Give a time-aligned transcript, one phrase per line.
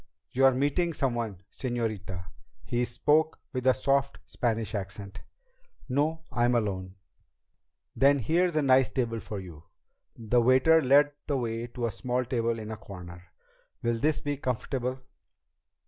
[0.31, 2.25] "You're meeting someone, señorita?"
[2.63, 5.21] He spoke with a soft Spanish accent.
[5.87, 6.23] "No.
[6.31, 6.95] I'm alone."
[7.95, 9.65] "Then here's a nice table for you."
[10.17, 13.25] The waiter led the way to a small table in a corner.
[13.83, 14.99] "Will this be comfortable?"